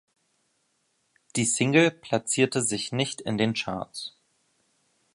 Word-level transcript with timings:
Die 1.35 1.45
Single 1.45 1.91
platzierte 1.91 2.63
sich 2.63 2.91
nicht 2.91 3.21
in 3.21 3.37
den 3.37 3.53
Charts. 3.53 4.17